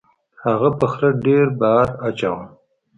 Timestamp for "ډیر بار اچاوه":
1.25-2.45